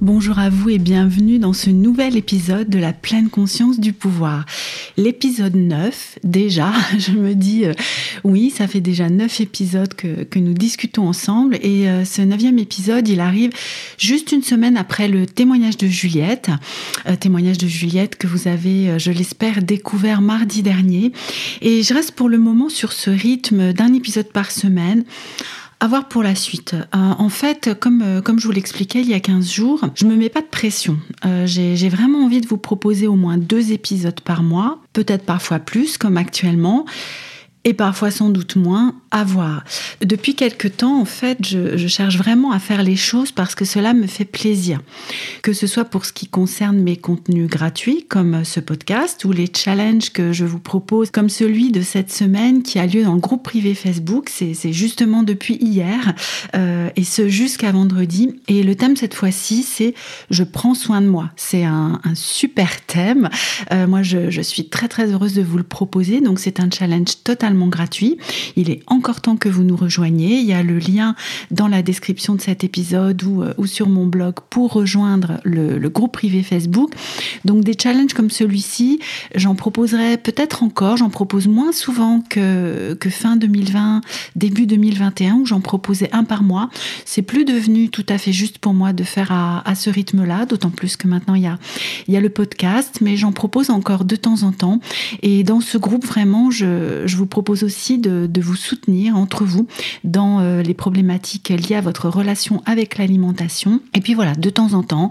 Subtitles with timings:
[0.00, 4.46] Bonjour à vous et bienvenue dans ce nouvel épisode de la pleine conscience du pouvoir.
[4.96, 7.74] L'épisode 9, déjà, je me dis, euh,
[8.24, 13.08] oui, ça fait déjà 9 épisodes que, nous discutons ensemble et euh, ce neuvième épisode,
[13.08, 13.50] il arrive
[13.98, 16.48] juste une semaine après le témoignage de Juliette,
[17.06, 21.12] euh, témoignage de Juliette que vous avez, je l'espère, découvert mardi dernier.
[21.60, 25.04] Et je reste pour le moment sur ce rythme d'un épisode par semaine
[25.80, 26.74] à voir pour la suite.
[26.74, 30.04] Euh, en fait, comme, euh, comme je vous l'expliquais il y a 15 jours, je
[30.04, 30.98] me mets pas de pression.
[31.24, 35.58] Euh, j'ai vraiment envie de vous proposer au moins deux épisodes par mois, peut-être parfois
[35.58, 36.84] plus, comme actuellement
[37.64, 39.64] et parfois sans doute moins à voir.
[40.02, 43.92] Depuis quelque temps, en fait, je, cherche vraiment à faire les choses parce que cela
[43.92, 44.80] me fait plaisir.
[45.42, 49.50] Que ce soit pour ce qui concerne mes contenus gratuits, comme ce podcast, ou les
[49.54, 53.20] challenges que je vous propose, comme celui de cette semaine qui a lieu dans le
[53.20, 54.30] groupe privé Facebook.
[54.30, 56.14] C'est justement depuis hier,
[56.54, 58.40] euh, et ce jusqu'à vendredi.
[58.48, 59.94] Et le thème cette fois-ci, c'est
[60.30, 61.30] Je prends soin de moi.
[61.36, 63.28] C'est un, un, super thème.
[63.72, 66.20] Euh, moi, je, je suis très très heureuse de vous le proposer.
[66.20, 68.18] Donc, c'est un challenge totalement gratuit.
[68.56, 70.38] Il est encore temps que vous nous rejoigniez.
[70.38, 71.14] Il y a le lien
[71.50, 76.12] dans la description de cet épisode ou, euh, sur mon blog pour rejoindre le, groupe
[76.12, 76.92] privé Facebook.
[77.44, 79.00] Donc des challenges comme celui-ci,
[79.34, 80.96] j'en proposerai peut-être encore.
[80.96, 84.02] J'en propose moins souvent que, fin 2020,
[84.36, 86.70] début 2021 où j'en proposais un par mois.
[87.04, 90.70] C'est plus devenu tout à fait juste pour moi de faire à, ce rythme-là, d'autant
[90.70, 91.58] plus que maintenant il y a,
[92.06, 94.80] il le podcast, mais j'en propose encore de temps en temps.
[95.22, 99.46] Et dans ce groupe, vraiment, je vous propose propose aussi de, de, vous soutenir entre
[99.46, 99.66] vous
[100.04, 103.80] dans euh, les problématiques liées à votre relation avec l'alimentation.
[103.94, 105.08] Et puis voilà, de temps en temps,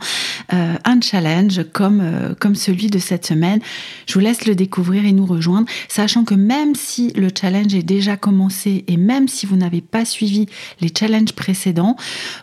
[0.53, 3.61] euh, un challenge comme, euh, comme celui de cette semaine.
[4.05, 7.81] Je vous laisse le découvrir et nous rejoindre, sachant que même si le challenge est
[7.81, 10.45] déjà commencé et même si vous n'avez pas suivi
[10.81, 11.95] les challenges précédents,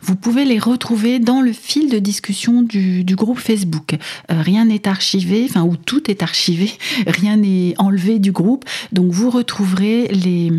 [0.02, 3.94] vous pouvez les retrouver dans le fil de discussion du, du groupe Facebook.
[4.28, 6.72] Rien n'est archivé, enfin, ou tout est archivé,
[7.06, 8.64] rien n'est enlevé du groupe.
[8.90, 10.50] Donc vous retrouverez les,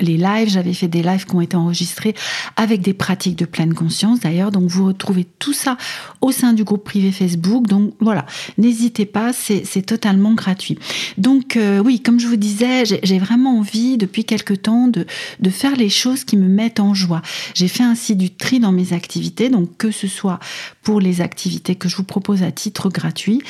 [0.00, 0.48] les lives.
[0.48, 2.14] J'avais fait des lives qui ont été enregistrés
[2.56, 4.50] avec des pratiques de pleine conscience d'ailleurs.
[4.50, 5.76] Donc vous retrouvez tout ça
[6.20, 7.66] au sein du groupe privé Facebook.
[7.66, 10.78] Donc voilà, n'hésitez pas, c'est totalement gratuit.
[11.16, 15.06] Donc euh, oui, comme je vous disais, j'ai vraiment envie depuis quelque temps de,
[15.40, 17.22] de faire les choses qui me mettent en joie.
[17.54, 20.38] J'ai fait ainsi du tri dans mes activités, donc que ce soit
[20.82, 23.42] pour les activités que je vous propose à titre gratuit,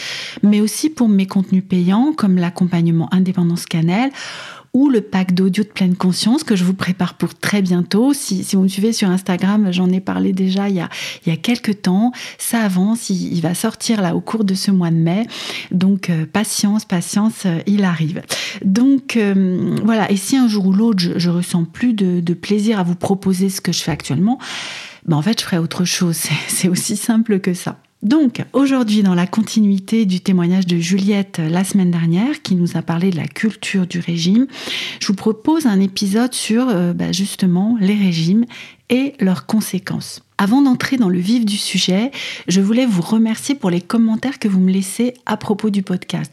[0.43, 4.11] mais aussi pour mes contenus payants comme l'accompagnement Indépendance Cannelle
[4.79, 8.13] ou le pack d'audio de pleine conscience que je vous prépare pour très bientôt.
[8.13, 10.89] Si, si vous me suivez sur Instagram, j'en ai parlé déjà il y a,
[11.27, 12.13] il quelques temps.
[12.39, 15.27] Ça avance, il, va sortir là au cours de ce mois de mai.
[15.73, 18.23] Donc euh, patience, patience, euh, il arrive.
[18.65, 22.35] Donc euh, voilà, et si un jour ou l'autre je, je ressens plus de, de,
[22.35, 24.39] plaisir à vous proposer ce que je fais actuellement,
[25.07, 26.21] ben en fait je ferai autre chose.
[26.47, 27.81] C'est aussi simple que ça.
[28.03, 32.83] Donc, aujourd'hui, dans la continuité du témoignage de Juliette la semaine dernière, qui nous a
[32.83, 34.47] parlé de la culture du régime,
[35.01, 38.45] je vous propose un épisode sur euh, bah, justement les régimes
[38.89, 40.23] et leurs conséquences.
[40.41, 42.13] Avant d'entrer dans le vif du sujet,
[42.47, 46.33] je voulais vous remercier pour les commentaires que vous me laissez à propos du podcast,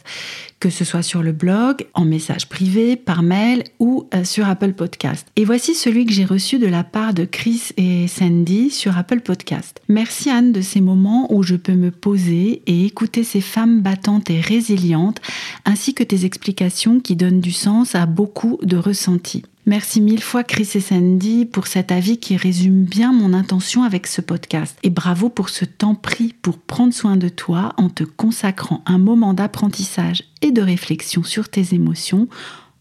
[0.60, 4.74] que ce soit sur le blog, en message privé, par mail ou euh, sur Apple
[4.74, 5.26] Podcast.
[5.35, 9.22] Et voici celui que j'ai reçu de la part de Chris et Sandy sur Apple
[9.22, 9.82] Podcast.
[9.90, 14.29] Merci Anne de ces moments où je peux me poser et écouter ces femmes battantes
[14.29, 15.20] et résilientes,
[15.66, 19.41] ainsi que tes explications qui donnent du sens à beaucoup de ressentis.
[19.67, 24.06] Merci mille fois Chris et Sandy pour cet avis qui résume bien mon intention avec
[24.06, 24.78] ce podcast.
[24.84, 29.00] Et bravo pour ce temps pris pour prendre soin de toi en te consacrant un
[29.00, 32.28] moment d'apprentissage et de réflexion sur tes émotions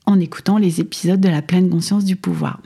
[0.04, 2.60] en écoutant les épisodes de la pleine conscience du pouvoir.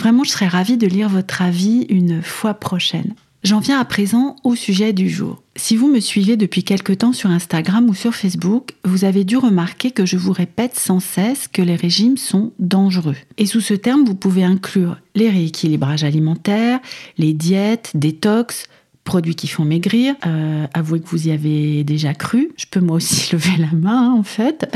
[0.00, 3.14] Vraiment, je serais ravie de lire votre avis une fois prochaine.
[3.44, 5.42] J'en viens à présent au sujet du jour.
[5.54, 9.36] Si vous me suivez depuis quelque temps sur Instagram ou sur Facebook, vous avez dû
[9.36, 13.16] remarquer que je vous répète sans cesse que les régimes sont dangereux.
[13.36, 16.80] Et sous ce terme, vous pouvez inclure les rééquilibrages alimentaires,
[17.16, 18.66] les diètes, détox,
[19.04, 20.16] produits qui font maigrir.
[20.26, 22.50] Euh, avouez que vous y avez déjà cru.
[22.56, 24.68] Je peux moi aussi lever la main en fait.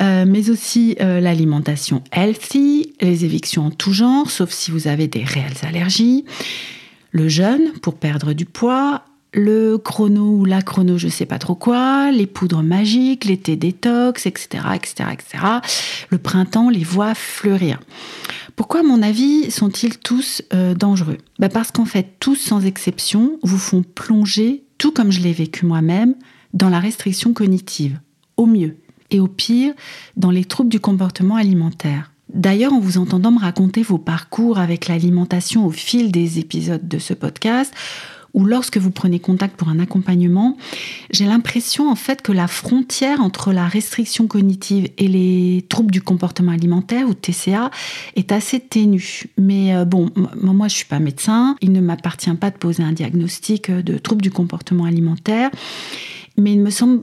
[0.00, 5.06] Euh, mais aussi euh, l'alimentation healthy, les évictions en tout genre, sauf si vous avez
[5.06, 6.24] des réelles allergies,
[7.14, 11.54] le jeûne pour perdre du poids, le chrono ou la chrono, je sais pas trop
[11.54, 15.44] quoi, les poudres magiques, l'été détox, etc., etc., etc.
[16.10, 17.78] Le printemps les voit fleurir.
[18.56, 21.18] Pourquoi, à mon avis, sont-ils tous euh, dangereux?
[21.38, 25.66] Bah Parce qu'en fait, tous sans exception vous font plonger, tout comme je l'ai vécu
[25.66, 26.16] moi-même,
[26.52, 28.00] dans la restriction cognitive,
[28.36, 28.76] au mieux,
[29.10, 29.72] et au pire,
[30.16, 32.10] dans les troubles du comportement alimentaire.
[32.34, 36.98] D'ailleurs, en vous entendant me raconter vos parcours avec l'alimentation au fil des épisodes de
[36.98, 37.72] ce podcast,
[38.34, 40.56] ou lorsque vous prenez contact pour un accompagnement,
[41.12, 46.02] j'ai l'impression en fait que la frontière entre la restriction cognitive et les troubles du
[46.02, 47.70] comportement alimentaire ou TCA
[48.16, 49.24] est assez ténue.
[49.38, 50.10] Mais euh, bon,
[50.42, 54.22] moi je suis pas médecin, il ne m'appartient pas de poser un diagnostic de troubles
[54.22, 55.50] du comportement alimentaire
[56.36, 57.00] mais il me semble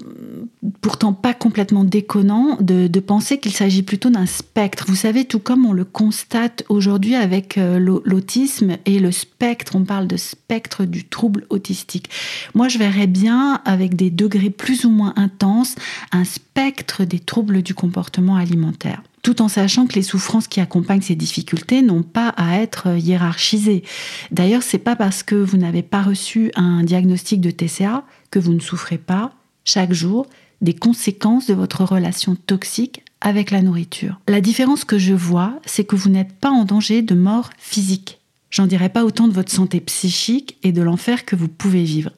[0.81, 4.85] pourtant pas complètement déconnant de, penser qu'il s'agit plutôt d'un spectre.
[4.87, 9.83] Vous savez, tout comme on le constate aujourd'hui avec euh, l'autisme et le spectre, on
[9.83, 12.09] parle de spectre du trouble autistique.
[12.53, 15.75] Moi, je verrais bien, avec des degrés plus ou moins intenses,
[16.11, 21.01] un spectre des troubles du comportement alimentaire tout en sachant que les souffrances qui accompagnent
[21.01, 23.83] ces difficultés n'ont pas à être hiérarchisées.
[24.31, 28.53] D'ailleurs, c'est pas parce que vous n'avez pas reçu un diagnostic de TCA que vous
[28.53, 29.33] ne souffrez pas
[29.65, 30.27] chaque jour
[30.61, 34.19] des conséquences de votre relation toxique avec la nourriture.
[34.27, 38.19] La différence que je vois, c'est que vous n'êtes pas en danger de mort physique.
[38.49, 42.11] J'en dirai pas autant de votre santé psychique et de l'enfer que vous pouvez vivre.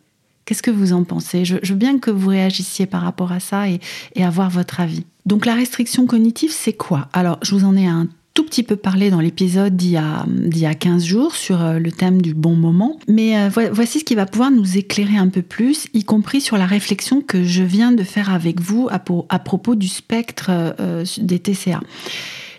[0.45, 1.45] Qu'est-ce que vous en pensez?
[1.45, 3.79] Je, veux bien que vous réagissiez par rapport à ça et,
[4.15, 5.05] et avoir votre avis.
[5.25, 7.07] Donc la restriction cognitive, c'est quoi?
[7.13, 10.25] Alors, je vous en ai un tout petit peu parlé dans l'épisode d'il y, a,
[10.53, 12.97] y a 15 jours sur euh, le thème du bon moment.
[13.07, 16.57] Mais euh, voici ce qui va pouvoir nous éclairer un peu plus, y compris sur
[16.57, 21.05] la réflexion que je viens de faire avec vous à, à propos du spectre euh,
[21.19, 21.79] des TCA.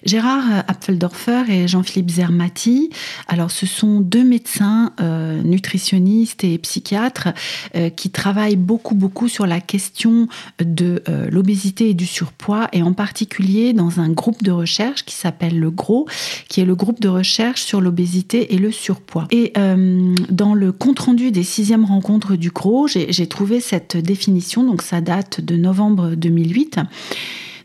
[0.05, 2.91] Gérard euh, Apfeldorfer et Jean-Philippe Zermati,
[3.29, 7.29] alors ce sont deux médecins euh, nutritionnistes et psychiatres
[7.75, 10.29] euh, qui travaillent beaucoup beaucoup sur la question
[10.59, 15.59] de l'obésité et du surpoids et en particulier dans un groupe de recherche qui s'appelle
[15.59, 16.07] le GROS,
[16.49, 19.27] qui est le groupe de recherche sur l'obésité et le surpoids.
[19.31, 19.53] Et
[20.31, 25.41] dans le compte-rendu des sixièmes rencontres du GROS, j'ai trouvé cette définition, donc ça date
[25.41, 26.81] de novembre 2008.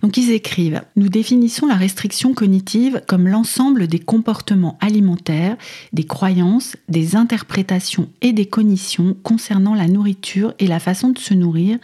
[0.01, 5.57] Donc ils écrivent, nous définissons la restriction cognitive comme l'ensemble des comportements alimentaires,
[5.94, 11.34] des croyances, des interprétations et des cognitions concernant la nourriture et la façon de se
[11.34, 11.80] nourrir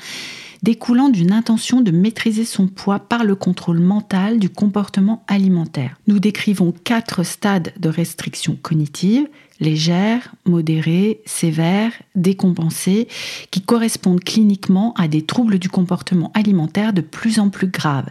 [0.65, 5.99] découlant d'une intention de maîtriser son poids par le contrôle mental du comportement alimentaire.
[6.07, 9.27] Nous décrivons quatre stades de restriction cognitive,
[9.59, 13.07] légère, modérée, sévère, décompensée,
[13.51, 18.09] qui correspondent cliniquement à des troubles du comportement alimentaire de plus en plus graves.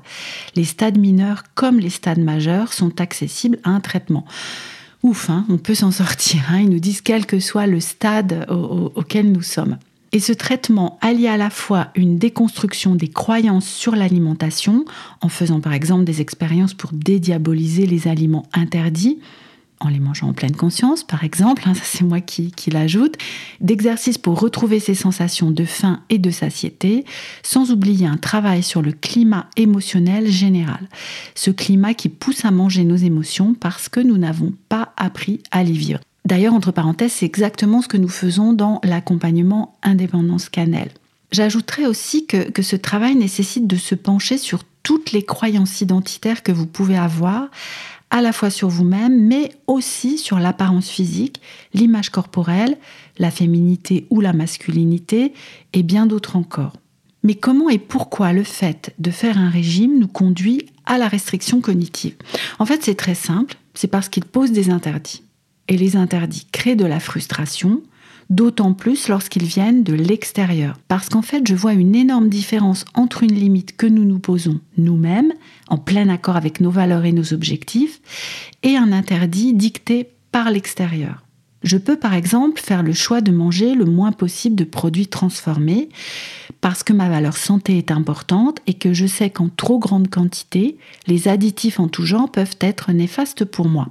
[0.56, 4.24] Les stades mineurs comme les stades majeurs sont accessibles à un traitement.
[5.02, 6.40] Ouf, hein, on peut s'en sortir.
[6.50, 9.76] Hein, ils nous disent quel que soit le stade auquel nous sommes.
[10.12, 14.84] Et ce traitement allie à la fois une déconstruction des croyances sur l'alimentation,
[15.20, 19.18] en faisant par exemple des expériences pour dédiaboliser les aliments interdits,
[19.84, 23.16] en les mangeant en pleine conscience, par exemple, hein, ça c'est moi qui, l'ajoute,
[23.60, 27.04] d'exercices pour retrouver ces sensations de faim et de satiété,
[27.42, 30.88] sans oublier un travail sur le climat émotionnel général.
[31.34, 35.62] Ce climat qui pousse à manger nos émotions parce que nous n'avons pas appris à
[35.62, 36.00] les vivre.
[36.24, 40.90] D'ailleurs, entre parenthèses, c'est exactement ce que nous faisons dans l'accompagnement indépendance cannelle.
[41.32, 46.52] J'ajouterais aussi que, ce travail nécessite de se pencher sur toutes les croyances identitaires que
[46.52, 47.48] vous pouvez avoir,
[48.14, 51.40] à la fois sur vous-même, mais aussi sur l'apparence physique,
[51.72, 52.78] l'image corporelle,
[53.18, 55.32] la féminité ou la masculinité,
[55.72, 56.74] et bien d'autres encore.
[57.24, 61.60] Mais comment et pourquoi le fait de faire un régime nous conduit à la restriction
[61.60, 62.14] cognitive?
[62.60, 65.24] En fait, c'est très simple, c'est parce qu'il pose des interdits
[65.66, 67.82] et les interdits créent de la frustration,
[68.30, 70.76] d'autant plus lorsqu'ils viennent de l'extérieur.
[70.88, 74.60] Parce qu'en fait, je vois une énorme différence entre une limite que nous nous posons
[74.78, 75.32] nous-mêmes,
[75.68, 78.00] en plein accord avec nos valeurs et nos objectifs,
[78.62, 81.24] et un interdit dicté par l'extérieur.
[81.64, 85.88] Je peux par exemple faire le choix de manger le moins possible de produits transformés
[86.60, 90.76] parce que ma valeur santé est importante et que je sais qu'en trop grande quantité,
[91.06, 93.88] les additifs en tout genre peuvent être néfastes pour moi.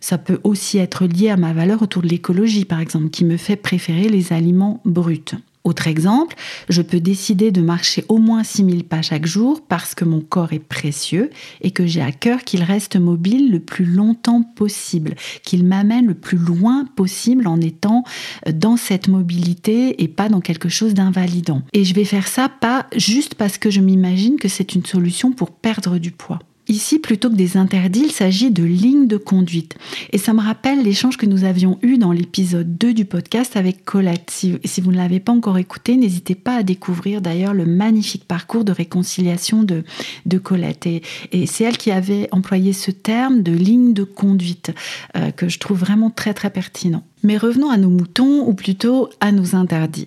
[0.00, 3.36] Ça peut aussi être lié à ma valeur autour de l'écologie, par exemple, qui me
[3.36, 5.36] fait préférer les aliments bruts.
[5.62, 6.36] Autre exemple,
[6.70, 10.54] je peux décider de marcher au moins 6000 pas chaque jour parce que mon corps
[10.54, 11.28] est précieux
[11.60, 16.14] et que j'ai à cœur qu'il reste mobile le plus longtemps possible, qu'il m'amène le
[16.14, 18.04] plus loin possible en étant
[18.50, 21.60] dans cette mobilité et pas dans quelque chose d'invalidant.
[21.74, 25.30] Et je vais faire ça pas juste parce que je m'imagine que c'est une solution
[25.30, 26.38] pour perdre du poids.
[26.70, 29.74] Ici, plutôt que des interdits, il s'agit de lignes de conduite.
[30.12, 33.84] Et ça me rappelle l'échange que nous avions eu dans l'épisode 2 du podcast avec
[33.84, 34.30] Colette.
[34.30, 38.62] Si, vous ne l'avez pas encore écouté, n'hésitez pas à découvrir d'ailleurs le magnifique parcours
[38.62, 39.82] de réconciliation de,
[40.26, 40.86] de Colette.
[40.86, 41.02] Et,
[41.46, 44.70] c'est elle qui avait employé ce terme de ligne de conduite
[45.16, 47.02] euh, que je trouve vraiment très très pertinent.
[47.24, 50.06] Mais revenons à nos moutons, ou plutôt à nos interdits.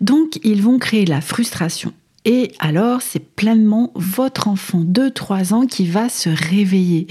[0.00, 1.92] Donc, ils vont créer la frustration.
[2.24, 7.08] Et alors, c'est pleinement votre enfant de 3 ans qui va se réveiller.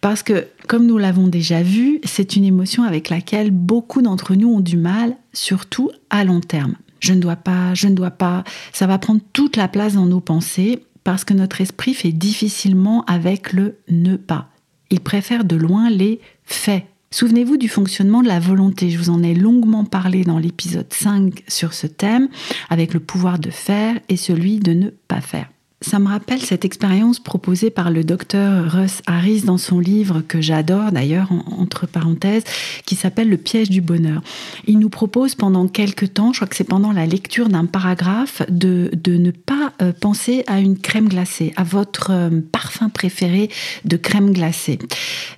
[0.00, 4.48] Parce que, comme nous l'avons déjà vu, c'est une émotion avec laquelle beaucoup d'entre nous
[4.48, 6.74] ont du mal, surtout à long terme.
[6.98, 10.06] Je ne dois pas, je ne dois pas, ça va prendre toute la place dans
[10.06, 14.48] nos pensées parce que notre esprit fait difficilement avec le ne pas.
[14.90, 18.88] Il préfère de loin les faits Souvenez-vous du fonctionnement de la volonté.
[18.88, 22.28] Je vous en ai longuement parlé dans l'épisode 5 sur ce thème,
[22.68, 25.50] avec le pouvoir de faire et celui de ne pas faire.
[25.82, 30.42] Ça me rappelle cette expérience proposée par le docteur Russ Harris dans son livre que
[30.42, 32.44] j'adore d'ailleurs, entre parenthèses,
[32.84, 34.20] qui s'appelle Le piège du bonheur.
[34.66, 38.42] Il nous propose pendant quelques temps, je crois que c'est pendant la lecture d'un paragraphe,
[38.50, 43.48] de, de, ne pas euh, penser à une crème glacée, à votre euh, parfum préféré
[43.86, 44.78] de crème glacée.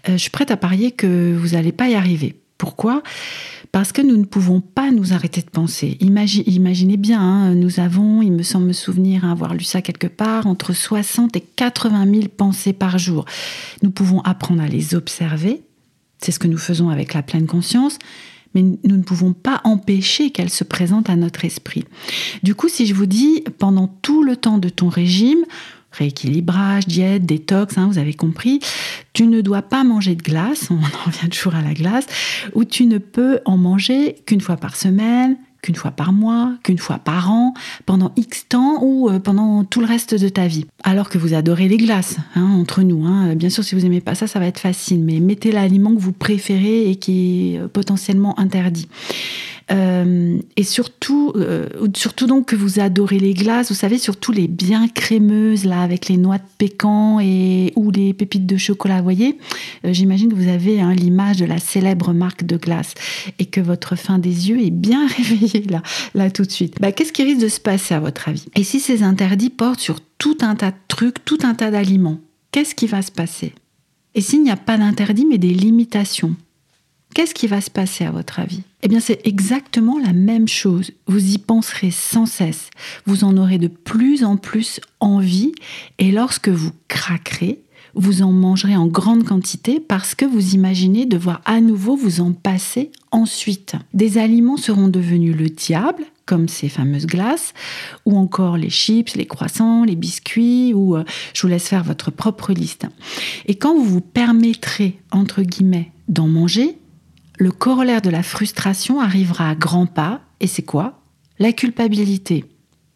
[0.09, 2.42] Euh, je suis prête à parier que vous n'allez pas y arriver.
[2.63, 3.03] Pourquoi?
[3.73, 5.97] Parce que nous ne pouvons pas nous arrêter de penser.
[5.99, 10.47] imaginez bien, hein, nous avons, il me semble me souvenir avoir lu ça quelque part,
[10.47, 13.25] entre 60 et 80 000 pensées par jour.
[13.83, 15.63] Nous pouvons apprendre à les observer,
[16.19, 17.99] c'est ce que nous faisons avec la pleine conscience,
[18.55, 21.83] mais nous ne pouvons pas empêcher qu'elles se présentent à notre esprit.
[22.45, 25.45] Du coup, si je vous dis, pendant tout le temps de ton régime,
[25.93, 28.61] rééquilibrage, diète, détox, hein, vous avez compris.
[29.13, 32.07] Tu ne dois pas manger de glace, on en revient toujours à la glace,
[32.55, 36.79] ou tu ne peux en manger qu'une fois par semaine, qu'une fois par mois, qu'une
[36.79, 37.55] fois par an,
[37.87, 40.67] pendant X temps ou euh, pendant tout le reste de ta vie.
[40.83, 43.07] Alors que vous adorez les glaces, hein, entre nous.
[43.07, 43.37] Hein.
[43.37, 46.01] Bien sûr, si vous n'aimez pas ça, ça va être facile, mais mettez l'aliment que
[46.01, 48.89] vous préférez et qui est euh, potentiellement interdit.
[49.71, 54.49] Euh, et surtout, euh, surtout donc que vous adorez les glaces, vous savez, surtout les
[54.49, 59.05] bien crémeuses, là, avec les noix de pécan et, ou les pépites de chocolat, vous
[59.05, 59.39] voyez.
[59.85, 62.95] Euh, j'imagine que vous avez hein, l'image de la célèbre marque de glace
[63.39, 65.83] et que votre fin des yeux est bien réveillée, là,
[66.15, 66.77] là tout de suite.
[66.81, 68.47] Bah, Qu'est-ce qui risque de se passer, à votre avis?
[68.55, 72.19] Et si ces interdits portent sur tout un tas de trucs, tout un tas d'aliments,
[72.51, 73.53] qu'est-ce qui va se passer?
[74.15, 76.37] Et s'il n'y a pas d'interdit, mais des limitations?
[77.15, 78.63] Qu'est-ce qui va se passer à votre avis?
[78.83, 80.93] Eh bien c'est exactement la même chose.
[81.07, 82.71] Vous y penserez sans cesse.
[83.07, 85.53] Vous en aurez de plus en plus envie
[85.99, 87.63] et lorsque vous craquerez,
[87.95, 92.33] vous en mangerez en grande quantité parce que vous imaginez devoir à nouveau vous en
[92.33, 93.75] passer ensuite.
[93.93, 97.53] Des aliments seront devenus le diable, comme ces fameuses glaces,
[98.07, 101.05] ou encore les chips, les croissants, les biscuits, ou euh,
[101.35, 102.87] je vous laisse faire votre propre liste.
[103.47, 106.79] Et quand vous vous permettrez, entre guillemets, d'en manger,
[107.39, 111.01] le corollaire de la frustration arrivera à grands pas, et c'est quoi?
[111.39, 112.45] La culpabilité.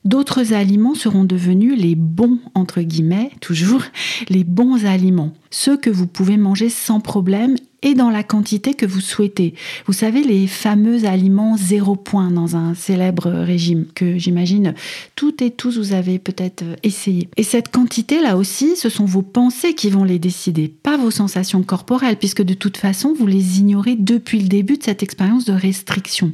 [0.05, 3.83] D'autres aliments seront devenus les bons, entre guillemets, toujours,
[4.28, 8.85] les bons aliments, ceux que vous pouvez manger sans problème et dans la quantité que
[8.85, 9.55] vous souhaitez.
[9.87, 14.75] Vous savez, les fameux aliments zéro point dans un célèbre régime que j'imagine
[15.14, 17.28] toutes et tous vous avez peut-être essayé.
[17.37, 21.12] Et cette quantité là aussi, ce sont vos pensées qui vont les décider, pas vos
[21.12, 25.45] sensations corporelles, puisque de toute façon, vous les ignorez depuis le début de cette expérience
[25.45, 26.33] de restriction.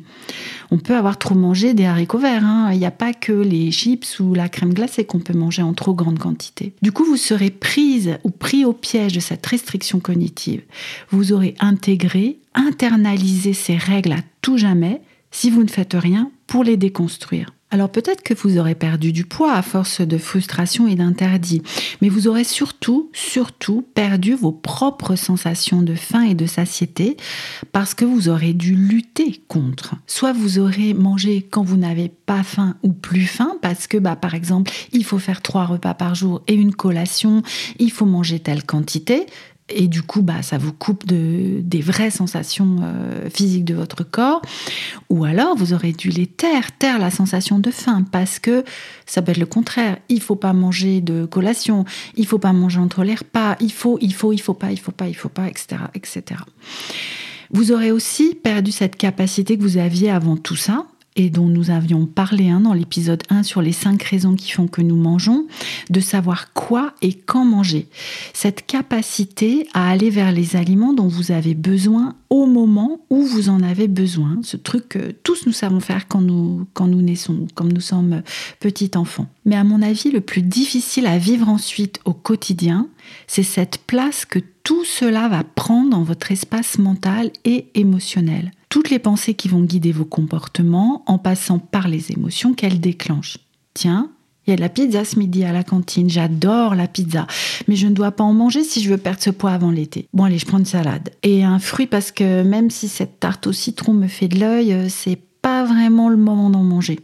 [0.71, 2.71] On peut avoir trop mangé des haricots verts, hein.
[2.73, 5.75] il n'y a pas que les chips ou la crème glacée qu'on peut manger en
[5.75, 6.73] trop grande quantité.
[6.80, 10.62] Du coup, vous serez prise ou pris au piège de cette restriction cognitive.
[11.11, 16.64] Vous aurez intégrer, internaliser ces règles à tout jamais si vous ne faites rien pour
[16.64, 17.52] les déconstruire.
[17.72, 21.62] Alors peut-être que vous aurez perdu du poids à force de frustration et d'interdit,
[22.02, 27.16] mais vous aurez surtout, surtout perdu vos propres sensations de faim et de satiété
[27.72, 29.94] parce que vous aurez dû lutter contre.
[30.06, 34.16] Soit vous aurez mangé quand vous n'avez pas faim ou plus faim parce que, bah,
[34.16, 37.42] par exemple, il faut faire trois repas par jour et une collation,
[37.78, 39.25] il faut manger telle quantité
[39.75, 44.05] et du coup, bah, ça vous coupe de, des vraies sensations euh, physiques de votre
[44.05, 44.43] corps.
[45.11, 48.64] Ou alors, vous aurez dû les taire, taire la sensation de faim, parce que
[49.07, 49.99] ça peut être le contraire.
[50.09, 51.85] Il faut pas manger de collation,
[52.17, 54.79] il faut pas manger entre les repas, il faut, il faut, il faut pas, il
[54.79, 56.41] faut pas, il faut pas, etc., etc.
[57.50, 61.71] Vous aurez aussi perdu cette capacité que vous aviez avant tout ça, et dont nous
[61.71, 65.47] avions parlé hein, dans l'épisode 1 sur les 5 raisons qui font que nous mangeons,
[65.90, 67.88] de savoir quoi et quand manger.
[68.33, 73.50] Cette capacité à aller vers les aliments dont vous avez besoin au moment où vous
[73.50, 74.38] en avez besoin.
[74.42, 78.23] Ce truc que tous nous savons faire quand nous, quand nous naissons, comme nous sommes
[78.59, 79.26] petits enfants.
[79.45, 82.88] Mais à mon avis, le plus difficile à vivre ensuite au quotidien,
[83.26, 88.88] c'est cette place que tout cela va prendre dans votre espace mental et émotionnel toutes
[88.88, 93.37] les pensées qui vont guider vos comportements en passant par les émotions qu'elles déclenchent.
[93.75, 94.11] Tiens,
[94.47, 97.26] il y a de la pizza ce midi à la cantine, j'adore la pizza,
[97.69, 100.09] mais je ne dois pas en manger si je veux perdre ce poids avant l'été.
[100.14, 101.11] Bon allez, je prends une salade.
[101.23, 104.73] Et un fruit parce que même si cette tarte au citron me fait de l'œil,
[104.73, 106.99] euh, c'est pas vraiment le moment d'en manger.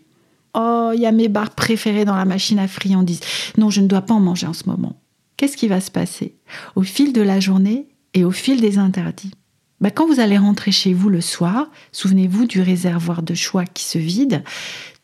[0.54, 3.20] Oh, il y a mes barres préférées dans la machine à friandises.
[3.58, 4.98] Non, je ne dois pas en manger en ce moment.
[5.36, 6.34] Qu'est-ce qui va se passer?
[6.76, 9.32] Au fil de la journée et au fil des interdits
[9.80, 13.84] bah, quand vous allez rentrer chez vous le soir, souvenez-vous du réservoir de choix qui
[13.84, 14.42] se vide,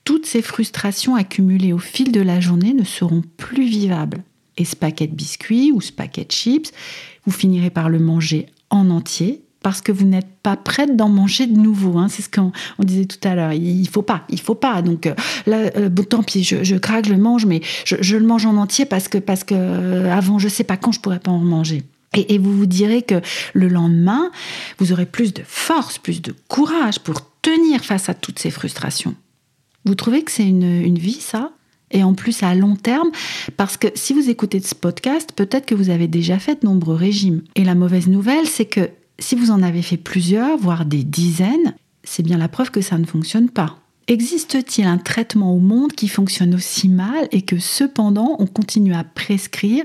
[0.04, 4.22] toutes ces frustrations accumulées au fil de la journée ne seront plus vivables.
[4.56, 6.72] Et ce paquet de biscuits ou ce paquet de chips,
[7.24, 11.46] vous finirez par le manger en entier parce que vous n'êtes pas prête d'en manger
[11.46, 11.96] de nouveau.
[11.98, 12.08] Hein.
[12.08, 13.52] C'est ce qu'on disait tout à l'heure.
[13.54, 14.82] Il faut pas, il faut pas.
[14.82, 15.14] Donc euh,
[15.46, 18.58] là, euh, bon, tant pis, je, craque, je le mange, mais je, le mange en
[18.58, 21.38] entier parce que parce que euh, avant, je sais pas quand je pourrais pas en
[21.38, 21.82] manger.
[22.14, 23.20] Et, vous vous direz que
[23.52, 24.30] le lendemain,
[24.78, 29.14] vous aurez plus de force, plus de courage pour tenir face à toutes ces frustrations.
[29.84, 31.52] Vous trouvez que c'est une, vie, ça?
[31.90, 33.10] Et en plus à long terme,
[33.56, 36.96] parce que si vous écoutez ce podcast, peut-être que vous avez déjà fait de nombreux
[36.96, 37.42] régimes.
[37.54, 41.74] Et la mauvaise nouvelle, c'est que si vous en avez fait plusieurs, voire des dizaines,
[42.02, 43.78] c'est bien la preuve que ça ne fonctionne pas.
[44.06, 49.02] Existe-t-il un traitement au monde qui fonctionne aussi mal et que cependant on continue à
[49.02, 49.84] prescrire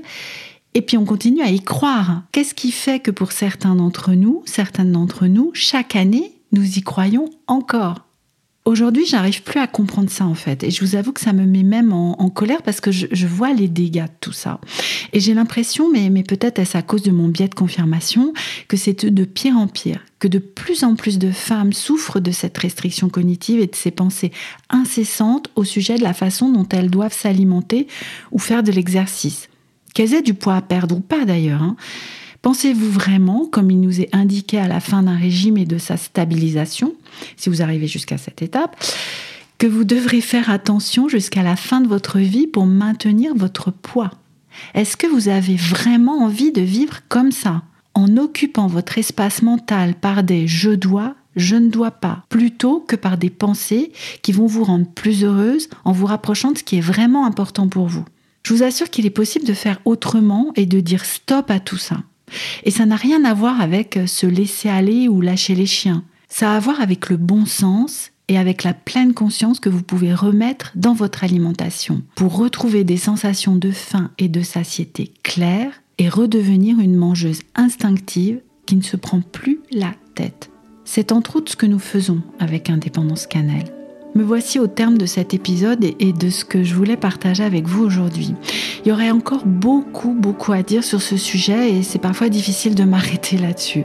[0.74, 2.22] et puis on continue à y croire.
[2.32, 6.82] Qu'est-ce qui fait que pour certains d'entre nous, certaines d'entre nous, chaque année, nous y
[6.82, 8.06] croyons encore?
[8.66, 10.62] Aujourd'hui, j'arrive plus à comprendre ça en fait.
[10.62, 13.52] Et je vous avoue que ça me met même en, colère parce que je, vois
[13.52, 14.60] les dégâts de tout ça.
[15.12, 18.32] Et j'ai l'impression, mais, mais peut-être est-ce à cause de mon biais de confirmation,
[18.68, 22.30] que c'est de pire en pire, que de plus en plus de femmes souffrent de
[22.30, 24.30] cette restriction cognitive et de ces pensées
[24.68, 27.88] incessantes au sujet de la façon dont elles doivent s'alimenter
[28.30, 29.49] ou faire de l'exercice
[29.92, 31.62] qu'elles aient du poids à perdre ou pas d'ailleurs.
[31.62, 31.76] Hein.
[32.42, 35.96] Pensez-vous vraiment, comme il nous est indiqué à la fin d'un régime et de sa
[35.96, 36.94] stabilisation,
[37.36, 38.82] si vous arrivez jusqu'à cette étape,
[39.58, 44.10] que vous devrez faire attention jusqu'à la fin de votre vie pour maintenir votre poids?
[44.74, 49.94] Est-ce que vous avez vraiment envie de vivre comme ça, en occupant votre espace mental
[49.94, 54.46] par des je dois, je ne dois pas, plutôt que par des pensées qui vont
[54.46, 58.04] vous rendre plus heureuse en vous rapprochant de ce qui est vraiment important pour vous?
[58.42, 61.76] Je vous assure qu'il est possible de faire autrement et de dire stop à tout
[61.76, 62.02] ça.
[62.64, 66.04] Et ça n'a rien à voir avec euh, se laisser aller ou lâcher les chiens.
[66.28, 69.82] Ça a à voir avec le bon sens et avec la pleine conscience que vous
[69.82, 75.82] pouvez remettre dans votre alimentation pour retrouver des sensations de faim et de satiété claires
[75.98, 80.50] et redevenir une mangeuse instinctive qui ne se prend plus la tête.
[80.84, 83.79] C'est entre autres ce que nous faisons avec Indépendance Cannelle.
[84.14, 87.68] Me voici au terme de cet épisode et de ce que je voulais partager avec
[87.68, 88.34] vous aujourd'hui.
[88.84, 92.74] Il y aurait encore beaucoup, beaucoup à dire sur ce sujet et c'est parfois difficile
[92.74, 93.84] de m'arrêter là-dessus.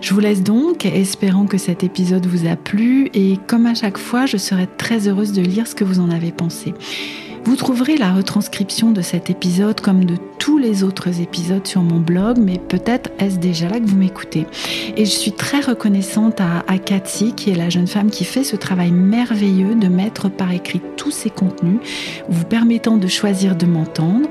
[0.00, 3.98] Je vous laisse donc, espérant que cet épisode vous a plu et comme à chaque
[3.98, 6.72] fois, je serai très heureuse de lire ce que vous en avez pensé.
[7.44, 12.00] Vous trouverez la retranscription de cet épisode comme de tous les autres épisodes sur mon
[12.00, 14.46] blog, mais peut-être est-ce déjà là que vous m'écoutez.
[14.96, 18.56] Et je suis très reconnaissante à, à qui est la jeune femme qui fait ce
[18.56, 21.80] travail merveilleux de mettre par écrit tous ces contenus,
[22.28, 24.28] vous permettant de choisir de m'entendre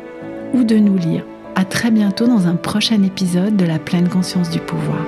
[0.53, 1.23] ou de nous lire.
[1.55, 5.05] À très bientôt dans un prochain épisode de la pleine conscience du pouvoir.